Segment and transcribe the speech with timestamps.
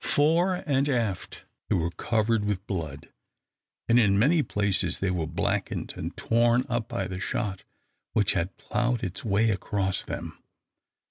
[0.03, 3.09] Fore and aft they were covered with blood,
[3.87, 7.63] and in many places they were blackened and torn up by the shot
[8.13, 10.39] which had ploughed its way across them.